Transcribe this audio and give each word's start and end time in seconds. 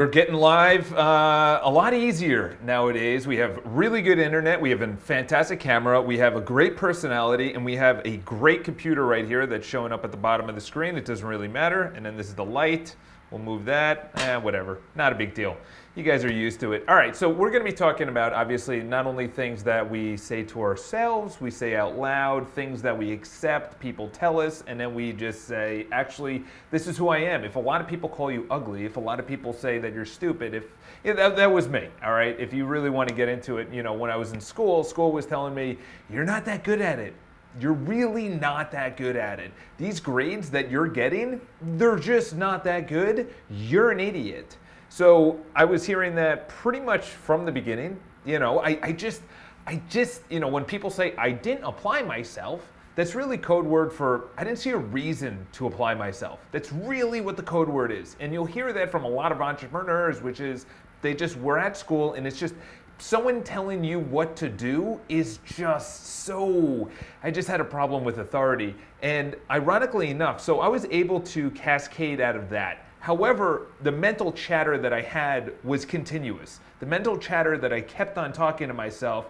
We're 0.00 0.08
getting 0.08 0.34
live 0.34 0.92
uh, 0.92 1.60
a 1.62 1.70
lot 1.70 1.94
easier 1.94 2.58
nowadays. 2.64 3.28
We 3.28 3.36
have 3.36 3.60
really 3.64 4.02
good 4.02 4.18
internet, 4.18 4.60
we 4.60 4.70
have 4.70 4.82
a 4.82 4.96
fantastic 4.96 5.60
camera, 5.60 6.02
we 6.02 6.18
have 6.18 6.34
a 6.34 6.40
great 6.40 6.76
personality, 6.76 7.54
and 7.54 7.64
we 7.64 7.76
have 7.76 8.02
a 8.04 8.16
great 8.16 8.64
computer 8.64 9.06
right 9.06 9.24
here 9.24 9.46
that's 9.46 9.64
showing 9.64 9.92
up 9.92 10.04
at 10.04 10.10
the 10.10 10.16
bottom 10.16 10.48
of 10.48 10.56
the 10.56 10.60
screen. 10.60 10.96
It 10.96 11.04
doesn't 11.04 11.24
really 11.24 11.46
matter. 11.46 11.92
And 11.94 12.04
then 12.04 12.16
this 12.16 12.26
is 12.26 12.34
the 12.34 12.44
light. 12.44 12.96
We'll 13.30 13.42
move 13.42 13.64
that. 13.64 14.10
Eh, 14.16 14.36
whatever. 14.36 14.78
Not 14.94 15.12
a 15.12 15.14
big 15.14 15.34
deal. 15.34 15.56
You 15.96 16.02
guys 16.02 16.24
are 16.24 16.32
used 16.32 16.58
to 16.60 16.72
it. 16.72 16.84
All 16.88 16.96
right, 16.96 17.14
so 17.14 17.28
we're 17.28 17.50
going 17.50 17.64
to 17.64 17.70
be 17.70 17.76
talking 17.76 18.08
about 18.08 18.32
obviously 18.32 18.82
not 18.82 19.06
only 19.06 19.28
things 19.28 19.62
that 19.62 19.88
we 19.88 20.16
say 20.16 20.42
to 20.42 20.60
ourselves, 20.60 21.40
we 21.40 21.52
say 21.52 21.76
out 21.76 21.96
loud, 21.96 22.48
things 22.48 22.82
that 22.82 22.96
we 22.96 23.12
accept, 23.12 23.78
people 23.78 24.08
tell 24.08 24.40
us, 24.40 24.64
and 24.66 24.78
then 24.78 24.92
we 24.92 25.12
just 25.12 25.46
say, 25.46 25.86
actually, 25.92 26.42
this 26.72 26.88
is 26.88 26.96
who 26.96 27.10
I 27.10 27.18
am. 27.18 27.44
If 27.44 27.54
a 27.54 27.60
lot 27.60 27.80
of 27.80 27.86
people 27.86 28.08
call 28.08 28.30
you 28.30 28.44
ugly, 28.50 28.84
if 28.84 28.96
a 28.96 29.00
lot 29.00 29.20
of 29.20 29.26
people 29.28 29.52
say 29.52 29.78
that 29.78 29.92
you're 29.94 30.04
stupid, 30.04 30.52
if 30.52 30.64
yeah, 31.04 31.12
that, 31.12 31.36
that 31.36 31.52
was 31.52 31.68
me, 31.68 31.88
all 32.02 32.12
right? 32.12 32.38
If 32.40 32.52
you 32.52 32.66
really 32.66 32.90
want 32.90 33.08
to 33.08 33.14
get 33.14 33.28
into 33.28 33.58
it, 33.58 33.72
you 33.72 33.84
know, 33.84 33.92
when 33.92 34.10
I 34.10 34.16
was 34.16 34.32
in 34.32 34.40
school, 34.40 34.82
school 34.82 35.12
was 35.12 35.26
telling 35.26 35.54
me, 35.54 35.78
you're 36.10 36.24
not 36.24 36.44
that 36.46 36.64
good 36.64 36.80
at 36.80 36.98
it 36.98 37.14
you're 37.60 37.72
really 37.72 38.28
not 38.28 38.72
that 38.72 38.96
good 38.96 39.16
at 39.16 39.38
it. 39.38 39.52
These 39.78 40.00
grades 40.00 40.50
that 40.50 40.70
you're 40.70 40.88
getting, 40.88 41.40
they're 41.60 41.98
just 41.98 42.36
not 42.36 42.64
that 42.64 42.88
good. 42.88 43.32
You're 43.50 43.90
an 43.90 44.00
idiot. 44.00 44.56
So 44.88 45.38
I 45.54 45.64
was 45.64 45.84
hearing 45.84 46.14
that 46.16 46.48
pretty 46.48 46.80
much 46.80 47.06
from 47.06 47.44
the 47.44 47.52
beginning. 47.52 47.98
You 48.24 48.38
know, 48.38 48.60
I, 48.60 48.78
I 48.82 48.92
just, 48.92 49.22
I 49.66 49.80
just, 49.88 50.22
you 50.30 50.40
know, 50.40 50.48
when 50.48 50.64
people 50.64 50.90
say 50.90 51.14
I 51.16 51.30
didn't 51.30 51.64
apply 51.64 52.02
myself, 52.02 52.70
that's 52.96 53.14
really 53.14 53.36
code 53.36 53.64
word 53.64 53.92
for 53.92 54.28
I 54.36 54.44
didn't 54.44 54.58
see 54.58 54.70
a 54.70 54.76
reason 54.76 55.46
to 55.52 55.66
apply 55.66 55.94
myself. 55.94 56.40
That's 56.52 56.72
really 56.72 57.20
what 57.20 57.36
the 57.36 57.42
code 57.42 57.68
word 57.68 57.90
is. 57.90 58.16
And 58.20 58.32
you'll 58.32 58.44
hear 58.44 58.72
that 58.72 58.90
from 58.90 59.04
a 59.04 59.08
lot 59.08 59.32
of 59.32 59.40
entrepreneurs, 59.40 60.22
which 60.22 60.40
is 60.40 60.66
they 61.02 61.12
just 61.12 61.36
were 61.38 61.58
at 61.58 61.76
school 61.76 62.14
and 62.14 62.26
it's 62.26 62.38
just 62.38 62.54
someone 62.98 63.42
telling 63.42 63.84
you 63.84 63.98
what 63.98 64.36
to 64.36 64.48
do 64.48 65.00
is 65.08 65.38
just 65.44 66.24
so 66.24 66.90
I 67.22 67.30
just 67.30 67.48
had 67.48 67.60
a 67.60 67.64
problem 67.64 68.04
with 68.04 68.18
authority. 68.18 68.74
And 69.02 69.36
ironically 69.50 70.10
enough, 70.10 70.40
so 70.40 70.60
I 70.60 70.68
was 70.68 70.86
able 70.90 71.20
to 71.20 71.50
cascade 71.50 72.20
out 72.20 72.36
of 72.36 72.50
that 72.50 72.84
However, 73.04 73.66
the 73.82 73.92
mental 73.92 74.32
chatter 74.32 74.78
that 74.78 74.94
I 74.94 75.02
had 75.02 75.52
was 75.62 75.84
continuous. 75.84 76.60
The 76.80 76.86
mental 76.86 77.18
chatter 77.18 77.58
that 77.58 77.70
I 77.70 77.82
kept 77.82 78.16
on 78.16 78.32
talking 78.32 78.66
to 78.68 78.72
myself 78.72 79.28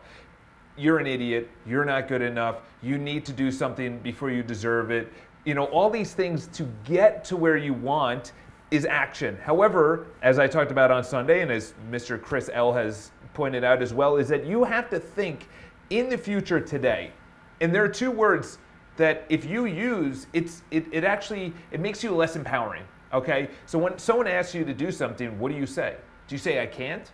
you're 0.76 0.98
an 0.98 1.08
idiot, 1.08 1.50
you're 1.66 1.84
not 1.84 2.06
good 2.06 2.22
enough, 2.22 2.58
you 2.82 2.98
need 2.98 3.24
to 3.24 3.32
do 3.32 3.50
something 3.50 3.98
before 3.98 4.30
you 4.30 4.44
deserve 4.44 4.92
it. 4.92 5.12
You 5.44 5.54
know, 5.54 5.64
all 5.64 5.90
these 5.90 6.14
things 6.14 6.46
to 6.48 6.68
get 6.84 7.24
to 7.24 7.36
where 7.36 7.56
you 7.56 7.74
want 7.74 8.30
is 8.70 8.86
action. 8.86 9.36
However, 9.42 10.06
as 10.22 10.38
I 10.38 10.46
talked 10.46 10.70
about 10.70 10.92
on 10.92 11.02
Sunday, 11.02 11.42
and 11.42 11.50
as 11.50 11.74
Mr. 11.90 12.20
Chris 12.20 12.48
L 12.52 12.72
has 12.72 13.10
pointed 13.34 13.64
out 13.64 13.82
as 13.82 13.92
well, 13.92 14.16
is 14.16 14.28
that 14.28 14.46
you 14.46 14.64
have 14.64 14.88
to 14.90 14.98
think 14.98 15.48
in 15.90 16.08
the 16.08 16.16
future 16.18 16.60
today. 16.60 17.12
And 17.60 17.74
there 17.74 17.84
are 17.84 17.88
two 17.88 18.10
words 18.10 18.58
that 18.96 19.24
if 19.28 19.44
you 19.44 19.66
use, 19.66 20.26
it's 20.32 20.62
it, 20.70 20.86
it 20.92 21.04
actually 21.04 21.52
it 21.70 21.80
makes 21.80 22.02
you 22.02 22.14
less 22.14 22.36
empowering. 22.36 22.84
Okay? 23.12 23.48
So 23.66 23.78
when 23.78 23.98
someone 23.98 24.26
asks 24.26 24.54
you 24.54 24.64
to 24.64 24.74
do 24.74 24.90
something, 24.90 25.38
what 25.38 25.52
do 25.52 25.58
you 25.58 25.66
say? 25.66 25.96
Do 26.26 26.34
you 26.34 26.38
say, 26.38 26.62
I 26.62 26.66
can't? 26.66 27.10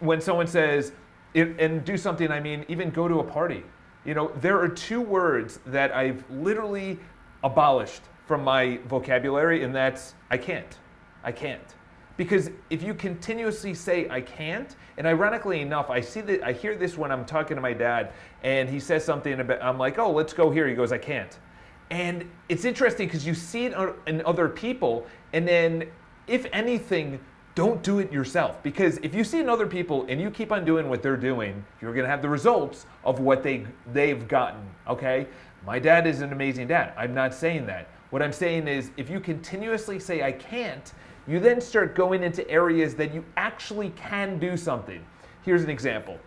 When 0.00 0.20
someone 0.20 0.46
says, 0.46 0.92
and 1.34 1.84
do 1.84 1.96
something, 1.96 2.30
I 2.30 2.40
mean, 2.40 2.64
even 2.68 2.90
go 2.90 3.08
to 3.08 3.20
a 3.20 3.24
party. 3.24 3.64
You 4.04 4.14
know, 4.14 4.32
there 4.40 4.60
are 4.60 4.68
two 4.68 5.00
words 5.00 5.60
that 5.66 5.94
I've 5.94 6.24
literally 6.30 6.98
abolished 7.42 8.02
from 8.26 8.44
my 8.44 8.78
vocabulary, 8.88 9.64
and 9.64 9.74
that's 9.74 10.14
I 10.30 10.36
can't. 10.36 10.78
I 11.24 11.32
can't. 11.32 11.74
Because 12.16 12.50
if 12.70 12.82
you 12.82 12.94
continuously 12.94 13.74
say 13.74 14.08
I 14.08 14.20
can't, 14.20 14.76
and 14.98 15.06
ironically 15.06 15.60
enough, 15.60 15.90
I 15.90 16.00
see 16.00 16.20
that 16.22 16.42
I 16.42 16.52
hear 16.52 16.76
this 16.76 16.98
when 16.98 17.10
I'm 17.10 17.24
talking 17.24 17.56
to 17.56 17.60
my 17.60 17.72
dad, 17.72 18.12
and 18.42 18.68
he 18.68 18.78
says 18.78 19.04
something 19.04 19.40
about 19.40 19.62
I'm 19.62 19.78
like, 19.78 19.98
oh, 19.98 20.10
let's 20.10 20.32
go 20.32 20.50
here. 20.50 20.68
He 20.68 20.74
goes, 20.74 20.92
I 20.92 20.98
can't. 20.98 21.38
And 21.90 22.30
it's 22.48 22.64
interesting 22.64 23.06
because 23.06 23.26
you 23.26 23.34
see 23.34 23.66
it 23.66 23.74
in 24.06 24.22
other 24.24 24.48
people, 24.48 25.06
and 25.32 25.46
then 25.46 25.88
if 26.26 26.46
anything, 26.52 27.20
don't 27.54 27.82
do 27.82 27.98
it 27.98 28.10
yourself. 28.10 28.62
Because 28.62 28.98
if 29.02 29.14
you 29.14 29.24
see 29.24 29.40
in 29.40 29.48
other 29.48 29.66
people 29.66 30.06
and 30.08 30.20
you 30.20 30.30
keep 30.30 30.52
on 30.52 30.64
doing 30.64 30.88
what 30.88 31.02
they're 31.02 31.16
doing, 31.16 31.64
you're 31.80 31.92
gonna 31.92 32.08
have 32.08 32.22
the 32.22 32.28
results 32.28 32.86
of 33.04 33.20
what 33.20 33.42
they, 33.42 33.66
they've 33.92 34.26
gotten, 34.26 34.62
okay? 34.88 35.26
My 35.66 35.78
dad 35.78 36.06
is 36.06 36.22
an 36.22 36.32
amazing 36.32 36.68
dad. 36.68 36.92
I'm 36.96 37.14
not 37.14 37.34
saying 37.34 37.66
that. 37.66 37.88
What 38.10 38.22
I'm 38.22 38.32
saying 38.32 38.68
is 38.68 38.90
if 38.96 39.08
you 39.10 39.20
continuously 39.20 39.98
say, 39.98 40.22
I 40.22 40.32
can't, 40.32 40.92
you 41.26 41.38
then 41.38 41.60
start 41.60 41.94
going 41.94 42.22
into 42.22 42.48
areas 42.50 42.94
that 42.96 43.14
you 43.14 43.24
actually 43.36 43.90
can 43.90 44.38
do 44.38 44.56
something. 44.56 45.04
Here's 45.42 45.62
an 45.62 45.70
example 45.70 46.18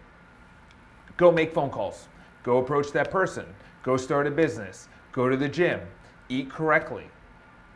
go 1.17 1.31
make 1.31 1.53
phone 1.53 1.69
calls, 1.69 2.07
go 2.43 2.57
approach 2.57 2.91
that 2.91 3.11
person, 3.11 3.45
go 3.83 3.97
start 3.97 4.27
a 4.27 4.31
business, 4.31 4.89
go 5.11 5.29
to 5.29 5.37
the 5.37 5.47
gym, 5.47 5.81
eat 6.29 6.49
correctly. 6.49 7.05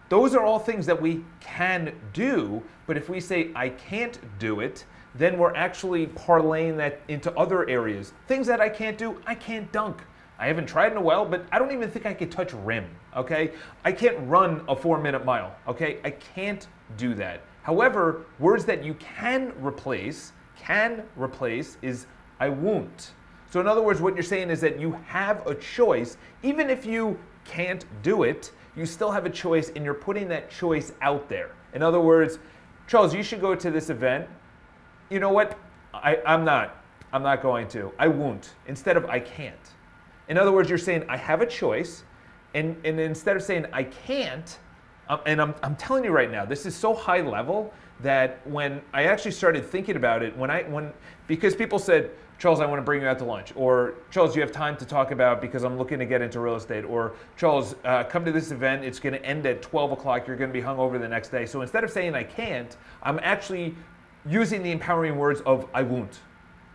Those 0.10 0.34
are 0.34 0.44
all 0.44 0.60
things 0.60 0.86
that 0.88 1.00
we 1.00 1.24
can 1.40 1.94
do, 2.14 2.64
but 2.88 2.98
if 2.98 3.10
we 3.10 3.20
say, 3.20 3.52
I 3.56 3.70
can't 3.70 4.20
do 4.40 4.60
it, 4.60 4.86
then 5.16 5.38
we're 5.38 5.54
actually 5.54 6.08
parlaying 6.08 6.78
that 6.78 7.02
into 7.08 7.32
other 7.38 7.70
areas. 7.70 8.14
Things 8.28 8.48
that 8.48 8.60
I 8.60 8.70
can't 8.70 8.98
do, 8.98 9.22
I 9.26 9.36
can't 9.36 9.72
dunk. 9.72 10.02
I 10.40 10.48
haven't 10.48 10.68
tried 10.68 10.94
in 10.94 10.98
a 10.98 11.02
while, 11.02 11.26
but 11.26 11.46
I 11.52 11.60
don't 11.60 11.72
even 11.74 11.92
think 11.92 12.06
I 12.06 12.14
could 12.14 12.32
touch 12.32 12.54
rim, 12.54 12.86
okay? 13.16 13.52
I 13.84 13.92
can't 13.92 14.18
run 14.28 14.64
a 14.70 14.76
four 14.76 14.98
minute 14.98 15.26
mile, 15.26 15.54
okay? 15.68 16.00
I 16.06 16.12
can't 16.12 16.66
do 16.96 17.14
that. 17.16 17.42
However, 17.64 18.26
words 18.40 18.64
that 18.66 18.84
you 18.84 18.94
can 18.96 19.52
replace, 19.60 20.32
can 20.58 21.04
replace, 21.18 21.78
is 21.82 22.08
I 22.40 22.48
won't. 22.48 23.12
So, 23.52 23.60
in 23.60 23.68
other 23.68 23.82
words, 23.82 24.00
what 24.00 24.14
you're 24.14 24.24
saying 24.24 24.50
is 24.50 24.62
that 24.62 24.80
you 24.80 24.98
have 25.08 25.46
a 25.46 25.56
choice, 25.56 26.18
even 26.42 26.70
if 26.70 26.86
you 26.86 27.20
can't 27.44 27.84
do 28.02 28.24
it, 28.24 28.52
you 28.76 28.86
still 28.86 29.12
have 29.12 29.26
a 29.26 29.30
choice 29.30 29.72
and 29.76 29.84
you're 29.84 29.94
putting 29.94 30.30
that 30.30 30.50
choice 30.50 30.94
out 31.02 31.28
there. 31.28 31.52
In 31.74 31.84
other 31.84 32.00
words, 32.00 32.40
Charles, 32.88 33.14
you 33.14 33.24
should 33.24 33.42
go 33.42 33.56
to 33.56 33.70
this 33.70 33.90
event. 33.90 34.28
You 35.10 35.20
know 35.20 35.32
what? 35.32 35.58
I, 35.94 36.20
I'm 36.26 36.46
not. 36.46 36.78
I'm 37.12 37.24
not 37.24 37.42
going 37.42 37.68
to. 37.70 37.92
I 38.00 38.08
won't. 38.08 38.54
Instead 38.68 38.96
of 38.96 39.06
I 39.06 39.20
can't. 39.20 39.56
In 40.30 40.38
other 40.38 40.52
words, 40.52 40.70
you're 40.70 40.78
saying 40.78 41.04
I 41.10 41.18
have 41.18 41.42
a 41.42 41.46
choice, 41.46 42.04
and, 42.54 42.78
and 42.86 43.00
instead 43.00 43.36
of 43.36 43.44
saying 43.44 43.66
I 43.74 43.84
can't, 43.84 44.58
um, 45.10 45.20
and 45.26 45.42
I'm, 45.42 45.56
I'm 45.64 45.76
telling 45.76 46.04
you 46.04 46.12
right 46.12 46.32
now, 46.32 46.46
this 46.46 46.66
is 46.66 46.76
so 46.76 46.94
high 46.94 47.22
level 47.22 47.74
that 48.02 48.46
when 48.48 48.82
I 48.94 49.06
actually 49.06 49.32
started 49.32 49.66
thinking 49.66 49.96
about 49.96 50.24
it, 50.24 50.38
when 50.38 50.50
I 50.50 50.64
when 50.64 50.94
because 51.28 51.56
people 51.56 51.80
said, 51.80 52.12
Charles, 52.38 52.62
I 52.62 52.66
want 52.66 52.80
to 52.80 52.84
bring 52.84 53.02
you 53.02 53.08
out 53.08 53.20
to 53.20 53.26
lunch. 53.26 53.52
Or, 53.56 53.96
Charles, 54.12 54.34
you 54.34 54.42
have 54.42 54.52
time 54.52 54.78
to 54.78 54.86
talk 54.86 55.12
about 55.12 55.42
because 55.42 55.64
I'm 55.64 55.78
looking 55.78 56.00
to 56.00 56.06
get 56.06 56.22
into 56.22 56.40
real 56.40 56.56
estate. 56.56 56.86
Or, 56.86 57.16
Charles, 57.36 57.76
uh, 57.84 58.06
come 58.06 58.24
to 58.24 58.32
this 58.32 58.52
event. 58.52 58.86
It's 58.86 58.98
going 58.98 59.12
to 59.12 59.24
end 59.26 59.46
at 59.46 59.62
12 59.62 59.92
o'clock. 59.92 60.26
You're 60.26 60.38
going 60.38 60.50
to 60.50 60.54
be 60.54 60.62
hung 60.62 60.80
over 60.80 60.98
the 60.98 61.08
next 61.08 61.30
day. 61.30 61.46
So 61.46 61.62
instead 61.62 61.84
of 61.84 61.92
saying 61.92 62.16
I 62.16 62.24
can't, 62.24 62.78
I'm 63.04 63.20
actually 63.24 63.76
using 64.26 64.64
the 64.64 64.72
empowering 64.72 65.18
words 65.18 65.42
of 65.42 65.68
I 65.74 65.84
won't. 65.84 66.22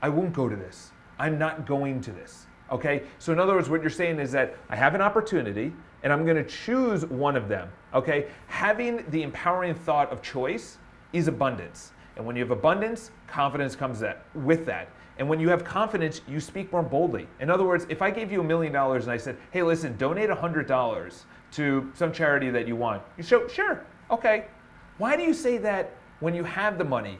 I 0.03 0.10
won't 0.10 0.34
go 0.34 0.50
to 0.50 0.56
this. 0.56 0.92
I'm 1.19 1.38
not 1.38 1.65
going 1.65 2.03
to 2.03 2.12
this. 2.12 2.47
Okay? 2.74 3.04
So, 3.18 3.32
in 3.32 3.38
other 3.38 3.54
words, 3.54 3.70
what 3.70 3.80
you're 3.80 3.88
saying 3.88 4.18
is 4.18 4.32
that 4.32 4.56
I 4.68 4.74
have 4.74 4.94
an 4.94 5.00
opportunity 5.00 5.72
and 6.02 6.12
I'm 6.12 6.24
going 6.24 6.36
to 6.36 6.44
choose 6.44 7.06
one 7.06 7.36
of 7.36 7.48
them. 7.48 7.70
Okay? 7.94 8.26
Having 8.48 9.04
the 9.10 9.22
empowering 9.22 9.74
thought 9.74 10.10
of 10.10 10.20
choice 10.20 10.78
is 11.12 11.28
abundance. 11.28 11.92
And 12.16 12.26
when 12.26 12.36
you 12.36 12.42
have 12.42 12.50
abundance, 12.50 13.12
confidence 13.28 13.76
comes 13.76 14.00
that, 14.00 14.24
with 14.34 14.66
that. 14.66 14.88
And 15.18 15.28
when 15.28 15.38
you 15.38 15.48
have 15.48 15.64
confidence, 15.64 16.20
you 16.26 16.40
speak 16.40 16.72
more 16.72 16.82
boldly. 16.82 17.28
In 17.38 17.48
other 17.48 17.64
words, 17.64 17.86
if 17.88 18.02
I 18.02 18.10
gave 18.10 18.32
you 18.32 18.40
a 18.40 18.44
million 18.44 18.72
dollars 18.72 19.04
and 19.04 19.12
I 19.12 19.16
said, 19.16 19.36
hey, 19.52 19.62
listen, 19.62 19.96
donate 19.96 20.28
$100 20.28 21.22
to 21.52 21.92
some 21.94 22.12
charity 22.12 22.50
that 22.50 22.66
you 22.66 22.74
want, 22.74 23.02
you 23.16 23.22
show, 23.22 23.46
sure, 23.46 23.84
okay. 24.10 24.46
Why 24.98 25.16
do 25.16 25.22
you 25.22 25.32
say 25.32 25.58
that 25.58 25.92
when 26.18 26.34
you 26.34 26.42
have 26.42 26.78
the 26.78 26.84
money? 26.84 27.18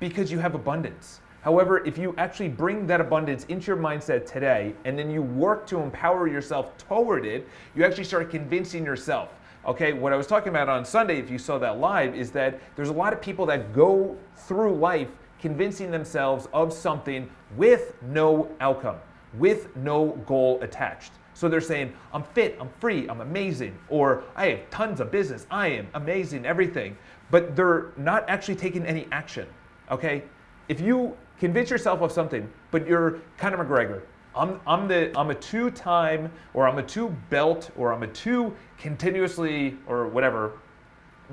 Because 0.00 0.32
you 0.32 0.40
have 0.40 0.56
abundance. 0.56 1.20
However, 1.48 1.82
if 1.86 1.96
you 1.96 2.14
actually 2.18 2.50
bring 2.50 2.86
that 2.88 3.00
abundance 3.00 3.46
into 3.46 3.68
your 3.68 3.78
mindset 3.78 4.26
today 4.26 4.74
and 4.84 4.98
then 4.98 5.10
you 5.10 5.22
work 5.22 5.66
to 5.68 5.78
empower 5.78 6.28
yourself 6.28 6.76
toward 6.76 7.24
it, 7.24 7.48
you 7.74 7.86
actually 7.86 8.04
start 8.04 8.28
convincing 8.28 8.84
yourself. 8.84 9.30
Okay, 9.64 9.94
what 9.94 10.12
I 10.12 10.16
was 10.16 10.26
talking 10.26 10.50
about 10.50 10.68
on 10.68 10.84
Sunday, 10.84 11.18
if 11.18 11.30
you 11.30 11.38
saw 11.38 11.56
that 11.56 11.80
live, 11.80 12.14
is 12.14 12.30
that 12.32 12.60
there's 12.76 12.90
a 12.90 12.92
lot 12.92 13.14
of 13.14 13.22
people 13.22 13.46
that 13.46 13.72
go 13.72 14.14
through 14.36 14.76
life 14.76 15.08
convincing 15.40 15.90
themselves 15.90 16.48
of 16.52 16.70
something 16.70 17.30
with 17.56 17.94
no 18.02 18.54
outcome, 18.60 18.98
with 19.38 19.74
no 19.74 20.08
goal 20.26 20.58
attached. 20.60 21.12
So 21.32 21.48
they're 21.48 21.62
saying, 21.62 21.94
I'm 22.12 22.24
fit, 22.24 22.58
I'm 22.60 22.68
free, 22.78 23.08
I'm 23.08 23.22
amazing, 23.22 23.78
or 23.88 24.22
I 24.36 24.48
have 24.48 24.68
tons 24.68 25.00
of 25.00 25.10
business, 25.10 25.46
I 25.50 25.68
am 25.68 25.88
amazing, 25.94 26.44
everything. 26.44 26.98
But 27.30 27.56
they're 27.56 27.92
not 27.96 28.28
actually 28.28 28.56
taking 28.56 28.84
any 28.84 29.08
action. 29.12 29.46
Okay? 29.90 30.24
If 30.68 30.80
you 30.80 31.16
convince 31.38 31.70
yourself 31.70 32.02
of 32.02 32.12
something, 32.12 32.50
but 32.70 32.86
you're 32.86 33.20
Conor 33.38 33.64
McGregor, 33.64 34.02
I'm, 34.36 34.60
I'm, 34.66 34.86
the, 34.86 35.16
I'm 35.18 35.30
a 35.30 35.34
two 35.34 35.70
time, 35.70 36.30
or 36.54 36.68
I'm 36.68 36.78
a 36.78 36.82
two 36.82 37.08
belt, 37.30 37.70
or 37.76 37.92
I'm 37.92 38.02
a 38.02 38.06
two 38.08 38.54
continuously, 38.76 39.76
or 39.86 40.06
whatever, 40.06 40.52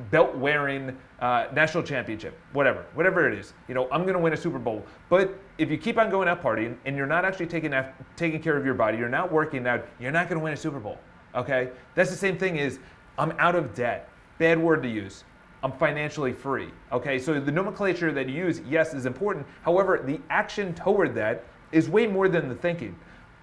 belt 0.10 0.36
wearing 0.36 0.98
uh, 1.20 1.48
national 1.54 1.84
championship, 1.84 2.38
whatever, 2.54 2.86
whatever 2.94 3.32
it 3.32 3.38
is. 3.38 3.54
You 3.68 3.76
know, 3.76 3.88
I'm 3.92 4.02
going 4.04 4.14
to 4.14 4.20
win 4.20 4.34
a 4.34 4.38
Super 4.38 4.60
Bowl. 4.60 4.84
But 5.10 5.38
if 5.58 5.70
you 5.70 5.78
keep 5.78 5.98
on 5.98 6.10
going 6.10 6.28
out 6.28 6.42
partying 6.42 6.78
and 6.86 6.98
you're 6.98 7.06
not 7.06 7.26
actually 7.26 7.48
taking 7.48 7.74
taking 8.16 8.42
care 8.42 8.58
of 8.58 8.66
your 8.66 8.74
body, 8.74 8.98
you're 8.98 9.10
not 9.10 9.32
working 9.32 9.66
out, 9.68 9.88
you're 10.00 10.12
not 10.12 10.28
going 10.28 10.40
to 10.40 10.44
win 10.44 10.54
a 10.54 10.58
Super 10.58 10.80
Bowl. 10.80 10.98
Okay, 11.34 11.70
that's 11.94 12.10
the 12.10 12.18
same 12.18 12.38
thing. 12.38 12.58
Is 12.58 12.80
I'm 13.18 13.32
out 13.38 13.56
of 13.56 13.74
debt. 13.74 14.10
Bad 14.38 14.60
word 14.60 14.84
to 14.84 14.90
use. 14.90 15.24
I'm 15.66 15.72
financially 15.72 16.32
free. 16.32 16.70
Okay, 16.92 17.18
so 17.18 17.40
the 17.40 17.52
nomenclature 17.52 18.12
that 18.12 18.30
you 18.30 18.36
use, 18.36 18.62
yes, 18.70 18.94
is 18.94 19.08
important. 19.08 19.48
However, 19.64 20.00
the 20.06 20.22
action 20.30 20.76
toward 20.76 21.16
that 21.16 21.44
is 21.72 21.90
way 21.90 22.06
more 22.06 22.30
than 22.30 22.48
the 22.48 22.54
thinking. 22.54 22.96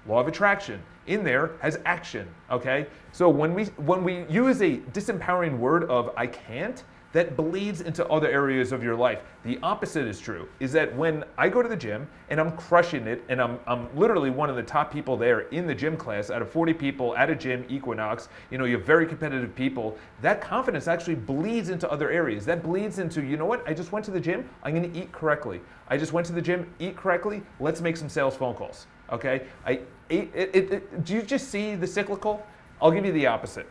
Law 0.07 0.21
of 0.21 0.29
attraction 0.29 0.81
in 1.09 1.25
there 1.25 1.51
has 1.61 1.81
action. 1.85 2.29
Okay, 2.49 2.87
so 3.11 3.29
when 3.29 3.55
we 3.55 3.65
when 3.65 4.05
we 4.05 4.25
use 4.27 4.63
a 4.63 4.77
disempowering 4.93 5.59
word 5.59 5.91
of 5.91 6.13
I 6.17 6.29
can't, 6.29 6.85
that 7.13 7.37
bleeds 7.37 7.81
into 7.83 8.07
other 8.09 8.29
areas 8.29 8.73
of 8.73 8.83
your 8.83 8.97
life. 8.97 9.21
The 9.45 9.59
opposite 9.63 10.07
is 10.07 10.19
true, 10.19 10.49
is 10.61 10.73
that 10.73 10.95
when 10.97 11.25
I 11.37 11.49
go 11.49 11.63
to 11.63 11.69
the 11.69 11.77
gym 11.77 12.09
and 12.31 12.41
I'm 12.41 12.53
crushing 12.57 13.07
it 13.07 13.23
and 13.29 13.41
I'm, 13.41 13.59
I'm 13.67 13.95
literally 13.97 14.31
one 14.31 14.49
of 14.51 14.57
the 14.57 14.63
top 14.63 14.93
people 14.93 15.17
there 15.17 15.41
in 15.51 15.67
the 15.67 15.75
gym 15.75 15.97
class 15.97 16.31
out 16.31 16.43
of 16.43 16.51
40 16.51 16.73
people 16.75 17.17
at 17.17 17.31
a 17.31 17.35
gym, 17.35 17.65
Equinox, 17.69 18.29
you 18.51 18.59
know, 18.59 18.65
you 18.65 18.77
have 18.77 18.87
very 18.87 19.07
competitive 19.07 19.55
people, 19.55 19.97
that 20.23 20.41
confidence 20.41 20.89
actually 20.89 21.15
bleeds 21.15 21.69
into 21.69 21.91
other 21.91 22.11
areas. 22.11 22.45
That 22.47 22.63
bleeds 22.63 22.99
into, 22.99 23.23
you 23.23 23.37
know 23.37 23.47
what, 23.47 23.67
I 23.69 23.75
just 23.75 23.93
went 23.93 24.05
to 24.07 24.11
the 24.11 24.21
gym, 24.21 24.49
I'm 24.63 24.75
gonna 24.75 24.91
eat 24.95 25.13
correctly. 25.13 25.61
I 25.89 25.99
just 25.99 26.13
went 26.13 26.27
to 26.29 26.33
the 26.33 26.43
gym, 26.43 26.73
eat 26.79 26.97
correctly, 26.97 27.43
let's 27.61 27.81
make 27.81 27.97
some 27.97 28.09
sales 28.09 28.37
phone 28.37 28.55
calls, 28.55 28.87
okay? 29.11 29.43
I 29.67 29.81
ate, 30.09 30.31
it, 30.35 30.51
it, 30.55 30.73
it, 30.73 31.05
do 31.05 31.15
you 31.15 31.23
just 31.23 31.49
see 31.49 31.75
the 31.75 31.87
cyclical? 31.87 32.45
I'll 32.81 32.91
give 32.91 33.05
you 33.05 33.13
the 33.13 33.27
opposite. 33.27 33.69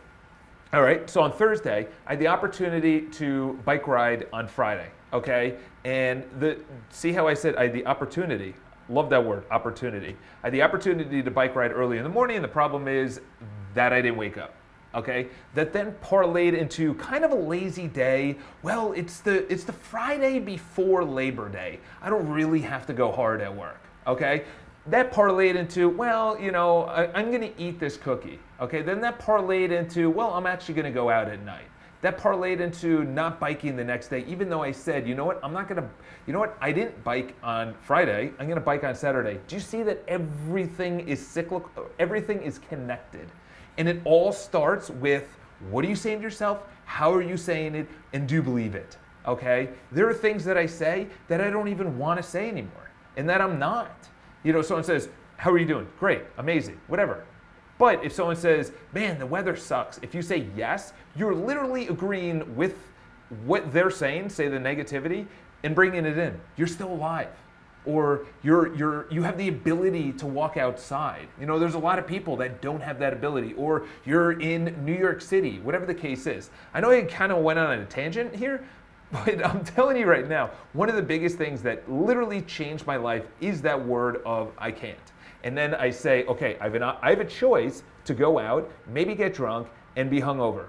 All 0.74 0.80
right, 0.80 1.08
so 1.10 1.20
on 1.20 1.32
Thursday, 1.32 1.86
I 2.06 2.12
had 2.12 2.18
the 2.18 2.28
opportunity 2.28 3.02
to 3.02 3.60
bike 3.66 3.86
ride 3.86 4.26
on 4.32 4.48
Friday, 4.48 4.88
okay? 5.12 5.58
And 5.84 6.24
the 6.38 6.60
see 6.88 7.12
how 7.12 7.28
I 7.28 7.34
said 7.34 7.56
I 7.56 7.64
had 7.64 7.74
the 7.74 7.84
opportunity. 7.84 8.54
Love 8.88 9.10
that 9.10 9.22
word, 9.22 9.44
opportunity. 9.50 10.16
I 10.42 10.46
had 10.46 10.54
the 10.54 10.62
opportunity 10.62 11.22
to 11.22 11.30
bike 11.30 11.54
ride 11.54 11.72
early 11.72 11.98
in 11.98 12.04
the 12.04 12.08
morning, 12.08 12.36
and 12.36 12.44
the 12.44 12.48
problem 12.48 12.88
is 12.88 13.20
that 13.74 13.92
I 13.92 14.00
didn't 14.00 14.16
wake 14.16 14.38
up. 14.38 14.54
Okay, 14.94 15.28
that 15.52 15.74
then 15.74 15.94
parlayed 16.02 16.56
into 16.56 16.94
kind 16.94 17.22
of 17.22 17.32
a 17.32 17.34
lazy 17.34 17.86
day. 17.86 18.38
Well, 18.62 18.92
it's 18.92 19.20
the 19.20 19.50
it's 19.52 19.64
the 19.64 19.74
Friday 19.74 20.38
before 20.38 21.04
Labor 21.04 21.50
Day. 21.50 21.80
I 22.00 22.08
don't 22.08 22.26
really 22.30 22.62
have 22.62 22.86
to 22.86 22.94
go 22.94 23.12
hard 23.12 23.42
at 23.42 23.54
work. 23.54 23.80
Okay, 24.06 24.44
that 24.86 25.12
parlayed 25.12 25.54
into, 25.54 25.88
well, 25.88 26.38
you 26.40 26.50
know, 26.50 26.84
I, 26.84 27.20
am 27.20 27.30
going 27.30 27.42
to 27.42 27.62
eat 27.62 27.78
this 27.78 27.96
cookie. 27.96 28.38
Okay, 28.60 28.82
then 28.82 29.00
that 29.00 29.20
parlayed 29.20 29.70
into, 29.70 30.10
well, 30.10 30.32
I'm 30.34 30.46
actually 30.46 30.74
going 30.74 30.86
to 30.86 30.92
go 30.92 31.08
out 31.08 31.28
at 31.28 31.44
night. 31.44 31.66
That 32.00 32.18
parlayed 32.18 32.58
into 32.58 33.04
not 33.04 33.38
biking 33.38 33.76
the 33.76 33.84
next 33.84 34.08
day, 34.08 34.24
even 34.26 34.48
though 34.48 34.62
I 34.62 34.72
said, 34.72 35.06
you 35.06 35.14
know 35.14 35.24
what, 35.24 35.38
I'm 35.44 35.52
not 35.52 35.68
going 35.68 35.80
to, 35.80 35.88
you 36.26 36.32
know 36.32 36.40
what, 36.40 36.56
I 36.60 36.72
didn't 36.72 37.02
bike 37.04 37.36
on 37.44 37.74
Friday, 37.80 38.32
I'm 38.40 38.46
going 38.46 38.58
to 38.58 38.64
bike 38.64 38.82
on 38.82 38.96
Saturday. 38.96 39.38
Do 39.46 39.54
you 39.54 39.60
see 39.60 39.84
that 39.84 40.02
everything 40.08 41.08
is 41.08 41.24
cyclical, 41.24 41.86
everything 42.00 42.42
is 42.42 42.58
connected? 42.58 43.28
And 43.78 43.88
it 43.88 44.00
all 44.04 44.32
starts 44.32 44.90
with 44.90 45.38
what 45.70 45.84
are 45.84 45.88
you 45.88 45.94
saying 45.94 46.18
to 46.18 46.22
yourself? 46.24 46.64
How 46.86 47.12
are 47.14 47.22
you 47.22 47.36
saying 47.36 47.76
it? 47.76 47.86
And 48.12 48.26
do 48.26 48.34
you 48.34 48.42
believe 48.42 48.74
it? 48.74 48.98
Okay? 49.26 49.68
There 49.92 50.08
are 50.08 50.14
things 50.14 50.44
that 50.44 50.56
I 50.56 50.66
say 50.66 51.06
that 51.28 51.40
I 51.40 51.50
don't 51.50 51.68
even 51.68 51.98
want 51.98 52.20
to 52.20 52.22
say 52.22 52.48
anymore 52.48 52.90
and 53.16 53.28
that 53.28 53.40
I'm 53.40 53.60
not. 53.60 54.08
You 54.42 54.52
know, 54.52 54.62
someone 54.62 54.84
says, 54.84 55.08
How 55.36 55.50
are 55.50 55.58
you 55.58 55.66
doing? 55.66 55.86
Great, 55.98 56.22
amazing, 56.38 56.80
whatever. 56.88 57.24
But 57.78 58.04
if 58.04 58.12
someone 58.12 58.36
says, 58.36 58.72
Man, 58.92 59.18
the 59.18 59.26
weather 59.26 59.56
sucks, 59.56 59.98
if 60.02 60.14
you 60.14 60.22
say 60.22 60.46
yes, 60.56 60.92
you're 61.16 61.34
literally 61.34 61.88
agreeing 61.88 62.56
with 62.56 62.76
what 63.44 63.72
they're 63.72 63.90
saying, 63.90 64.28
say 64.28 64.48
the 64.48 64.58
negativity, 64.58 65.26
and 65.62 65.74
bringing 65.74 66.04
it 66.04 66.18
in. 66.18 66.40
You're 66.56 66.66
still 66.66 66.92
alive. 66.92 67.28
Or 67.84 68.26
you're, 68.44 68.74
you're, 68.76 69.06
you 69.10 69.22
have 69.22 69.36
the 69.36 69.48
ability 69.48 70.12
to 70.12 70.26
walk 70.26 70.56
outside. 70.56 71.26
You 71.40 71.46
know, 71.46 71.58
there's 71.58 71.74
a 71.74 71.80
lot 71.80 71.98
of 71.98 72.06
people 72.06 72.36
that 72.36 72.62
don't 72.62 72.80
have 72.80 73.00
that 73.00 73.12
ability. 73.12 73.54
Or 73.54 73.86
you're 74.04 74.40
in 74.40 74.84
New 74.84 74.94
York 74.94 75.20
City, 75.20 75.58
whatever 75.58 75.84
the 75.84 75.94
case 75.94 76.26
is. 76.28 76.50
I 76.74 76.80
know 76.80 76.92
I 76.92 77.02
kind 77.02 77.32
of 77.32 77.38
went 77.38 77.58
on 77.58 77.80
a 77.80 77.84
tangent 77.84 78.36
here, 78.36 78.64
but 79.12 79.44
I'm 79.44 79.62
telling 79.62 79.96
you 79.96 80.06
right 80.06 80.26
now, 80.26 80.50
one 80.72 80.88
of 80.88 80.96
the 80.96 81.02
biggest 81.02 81.36
things 81.36 81.62
that 81.62 81.90
literally 81.90 82.40
changed 82.42 82.86
my 82.86 82.96
life 82.96 83.26
is 83.40 83.62
that 83.62 83.86
word 83.86 84.22
of 84.24 84.52
I 84.58 84.70
can't. 84.70 84.98
And 85.44 85.56
then 85.56 85.74
I 85.74 85.90
say, 85.90 86.24
okay, 86.26 86.56
I 86.60 86.64
have, 86.64 86.74
an, 86.74 86.82
I 86.82 87.10
have 87.10 87.20
a 87.20 87.24
choice 87.24 87.82
to 88.04 88.14
go 88.14 88.38
out, 88.38 88.70
maybe 88.86 89.14
get 89.14 89.34
drunk, 89.34 89.68
and 89.96 90.08
be 90.08 90.20
hungover. 90.20 90.66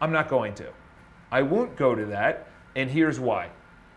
I'm 0.00 0.12
not 0.12 0.28
going 0.28 0.54
to. 0.54 0.66
I 1.30 1.42
won't 1.42 1.76
go 1.76 1.94
to 1.94 2.06
that, 2.06 2.48
and 2.76 2.90
here's 2.90 3.20
why. 3.20 3.50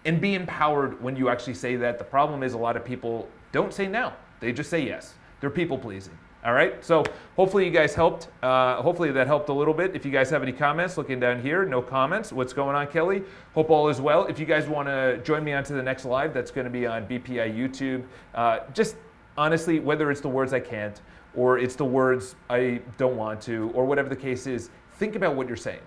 And 0.05 0.19
be 0.19 0.35
empowered 0.35 1.01
when 1.01 1.15
you 1.15 1.29
actually 1.29 1.53
say 1.53 1.75
that. 1.77 1.97
The 1.97 2.03
problem 2.03 2.43
is 2.43 2.53
a 2.53 2.57
lot 2.57 2.75
of 2.75 2.83
people 2.83 3.29
don't 3.51 3.73
say 3.73 3.87
no, 3.87 4.13
they 4.39 4.51
just 4.51 4.69
say 4.69 4.85
yes. 4.85 5.15
They're 5.39 5.49
people 5.49 5.77
pleasing. 5.77 6.17
All 6.43 6.53
right, 6.53 6.83
so 6.83 7.03
hopefully 7.35 7.65
you 7.65 7.71
guys 7.71 7.93
helped. 7.93 8.27
Uh, 8.41 8.81
hopefully 8.81 9.11
that 9.11 9.27
helped 9.27 9.49
a 9.49 9.53
little 9.53 9.75
bit. 9.75 9.95
If 9.95 10.03
you 10.03 10.11
guys 10.11 10.31
have 10.31 10.41
any 10.41 10.51
comments, 10.51 10.97
looking 10.97 11.19
down 11.19 11.39
here, 11.39 11.65
no 11.65 11.83
comments. 11.83 12.33
What's 12.33 12.51
going 12.51 12.75
on, 12.75 12.87
Kelly? 12.87 13.21
Hope 13.53 13.69
all 13.69 13.89
is 13.89 14.01
well. 14.01 14.25
If 14.25 14.39
you 14.39 14.47
guys 14.47 14.67
want 14.67 14.87
to 14.87 15.19
join 15.23 15.43
me 15.43 15.53
onto 15.53 15.75
the 15.75 15.83
next 15.83 16.03
live, 16.03 16.33
that's 16.33 16.49
going 16.49 16.65
to 16.65 16.71
be 16.71 16.87
on 16.87 17.05
BPI 17.05 17.55
YouTube. 17.55 18.03
Uh, 18.33 18.61
just 18.73 18.95
honestly, 19.37 19.79
whether 19.79 20.09
it's 20.09 20.19
the 20.19 20.29
words 20.29 20.51
I 20.51 20.59
can't, 20.59 20.99
or 21.35 21.59
it's 21.59 21.75
the 21.75 21.85
words 21.85 22.35
I 22.49 22.81
don't 22.97 23.17
want 23.17 23.39
to, 23.41 23.69
or 23.75 23.85
whatever 23.85 24.09
the 24.09 24.15
case 24.15 24.47
is, 24.47 24.71
think 24.93 25.15
about 25.15 25.35
what 25.35 25.47
you're 25.47 25.55
saying. 25.55 25.81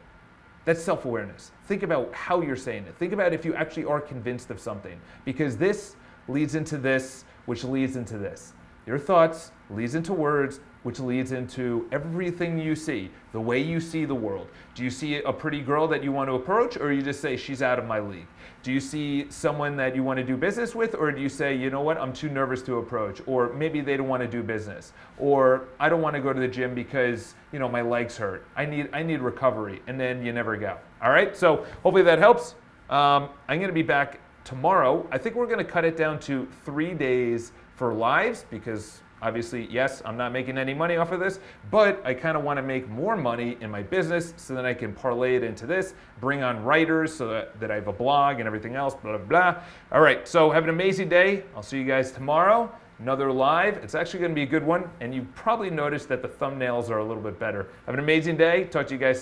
That's 0.67 0.81
self 0.81 1.05
awareness. 1.05 1.51
Think 1.65 1.83
about 1.83 2.15
how 2.15 2.43
you're 2.43 2.55
saying 2.55 2.85
it. 2.85 2.97
Think 2.97 3.13
about 3.13 3.33
if 3.33 3.45
you 3.45 3.57
actually 3.57 3.87
are 3.87 4.01
convinced 4.01 4.53
of 4.53 4.61
something, 4.61 5.01
because 5.25 5.57
this 5.57 5.97
leads 6.29 6.55
into 6.55 6.79
this, 6.79 7.25
which 7.47 7.65
leads 7.65 7.97
into 7.97 8.19
this. 8.19 8.53
Your 8.87 9.01
thoughts 9.01 9.51
leads 9.71 9.95
into 9.95 10.13
words, 10.13 10.61
which 10.83 11.01
leads 11.01 11.33
into 11.33 11.89
everything 11.93 12.59
you 12.59 12.75
see, 12.77 13.11
the 13.33 13.41
way 13.41 13.59
you 13.59 13.81
see 13.81 14.05
the 14.05 14.15
world. 14.15 14.49
Do 14.75 14.85
you 14.85 14.91
see 14.91 15.17
a 15.17 15.33
pretty 15.33 15.63
girl 15.63 15.89
that 15.89 16.05
you 16.05 16.13
want 16.13 16.29
to 16.29 16.35
approach, 16.35 16.77
or 16.77 16.93
you 16.93 17.03
just 17.03 17.21
say, 17.21 17.37
she's 17.37 17.63
out 17.63 17.79
of 17.79 17.87
my 17.87 18.01
league? 18.01 18.27
Do 18.63 18.73
you 18.73 18.81
see 18.81 19.27
someone 19.31 19.77
that 19.77 19.95
you 19.95 20.03
want 20.03 20.19
to 20.19 20.25
do 20.25 20.37
business 20.37 20.75
with, 20.75 20.95
or 20.95 21.11
do 21.11 21.21
you 21.21 21.29
say, 21.29 21.55
you 21.55 21.71
know 21.71 21.81
what, 21.81 21.99
I'm 21.99 22.13
too 22.13 22.29
nervous 22.29 22.63
to 22.63 22.79
approach? 22.79 23.21
Or 23.27 23.53
maybe 23.53 23.81
they 23.81 23.97
don't 23.97 24.09
want 24.09 24.23
to 24.23 24.29
do 24.29 24.43
business. 24.43 24.93
Or 25.19 25.69
I 25.81 25.89
don't 25.89 26.03
want 26.03 26.17
to 26.17 26.21
go 26.21 26.33
to 26.33 26.41
the 26.41 26.49
gym 26.49 26.75
because, 26.75 27.35
you 27.53 27.59
know, 27.59 27.69
my 27.69 27.83
legs 27.83 28.17
hurt. 28.17 28.47
I 28.57 28.67
need, 28.67 28.91
I 28.93 29.03
need 29.03 29.21
recovery. 29.21 29.83
And 29.87 29.99
then 29.99 30.25
you 30.25 30.33
never 30.33 30.57
go. 30.57 30.79
All 31.03 31.11
right, 31.11 31.37
so 31.37 31.67
hopefully 31.83 32.03
that 32.03 32.19
helps. 32.19 32.55
Um, 32.91 33.31
I'm 33.49 33.59
going 33.59 33.69
to 33.69 33.75
be 33.75 33.83
back 33.83 34.21
tomorrow. 34.45 35.07
I 35.11 35.17
think 35.17 35.35
we're 35.35 35.47
going 35.47 35.59
to 35.59 35.65
cut 35.65 35.85
it 35.85 35.97
down 35.97 36.19
to 36.21 36.47
three 36.65 36.93
days 36.93 37.53
for 37.75 37.93
lives 37.95 38.45
because 38.51 39.01
obviously, 39.23 39.67
yes, 39.71 40.03
I'm 40.05 40.17
not 40.17 40.33
making 40.33 40.59
any 40.59 40.75
money 40.75 40.97
off 40.97 41.13
of 41.13 41.21
this, 41.21 41.41
but 41.71 42.05
I 42.05 42.15
kind 42.15 42.37
of 42.37 42.45
want 42.45 42.59
to 42.59 42.63
make 42.63 42.89
more 42.89 43.17
money 43.17 43.57
in 43.61 43.71
my 43.71 43.83
business 43.83 44.35
so 44.37 44.55
that 44.55 44.65
I 44.65 44.75
can 44.75 44.93
parlay 44.93 45.37
it 45.37 45.43
into 45.43 45.67
this, 45.67 45.95
bring 46.21 46.43
on 46.43 46.63
writers 46.65 47.15
so 47.15 47.29
that, 47.29 47.59
that 47.61 47.71
I 47.71 47.77
have 47.77 47.89
a 47.89 47.93
blog 47.93 48.39
and 48.39 48.47
everything 48.47 48.75
else, 48.75 48.95
blah, 48.95 49.17
blah, 49.17 49.27
blah. 49.27 49.63
All 49.93 50.01
right, 50.01 50.27
so 50.27 50.51
have 50.51 50.65
an 50.65 50.71
amazing 50.71 51.09
day. 51.09 51.45
I'll 51.57 51.63
see 51.63 51.79
you 51.79 51.85
guys 51.85 52.13
tomorrow. 52.13 52.71
Another 53.01 53.33
live. 53.33 53.79
It's 53.79 53.97
actually 53.97 54.21
going 54.21 54.31
to 54.31 54.37
be 54.37 54.45
a 54.45 54.47
good 54.47 54.65
one, 54.65 54.89
and 55.01 55.13
you 55.13 55.27
probably 55.35 55.69
noticed 55.69 56.09
that 56.09 56.23
the 56.23 56.29
thumbnails 56.29 56.91
are 56.91 56.99
a 56.99 57.05
little 57.05 57.23
bit 57.23 57.41
better. 57.41 57.69
Have 57.87 57.95
an 57.95 58.01
amazing 58.01 58.37
day. 58.37 58.65
Talk 58.65 58.87
to 58.87 58.95
you 58.95 59.01
guys 59.01 59.13